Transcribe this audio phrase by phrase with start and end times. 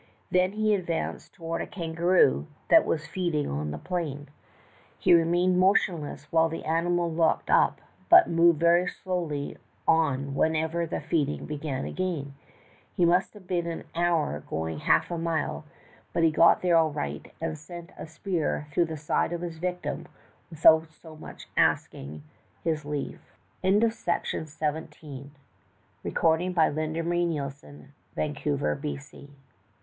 [0.31, 4.29] Then he advanced toward a kangaroo that was feeding on the plain.
[4.97, 11.01] He remained motionless when the animal looked up, but moved very slowly on whenever the
[11.01, 12.33] feeding began again.
[12.97, 15.65] He must have been an hour going half a mile,
[16.13, 19.59] but he got there all right, and sent a spear through the side of his
[19.59, 20.07] victim
[20.49, 22.23] without so much as asking
[22.63, 23.13] his l